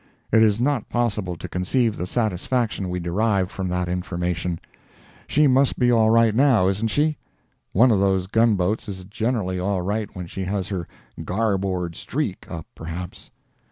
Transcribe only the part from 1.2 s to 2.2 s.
to conceive the